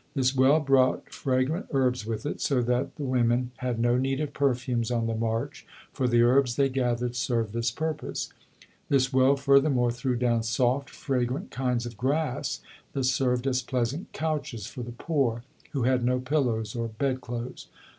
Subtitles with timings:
[0.15, 4.33] This well brought fragrant herbs with it, so that the women had no need of
[4.33, 8.33] perfumes on the march, for the herbs they gathered served this purpose.
[8.89, 12.61] This well furthermore threw down soft, fragrant kinds of grass
[12.93, 17.67] that served as pleasant couches for the poor, who had no pillows or bedclothes.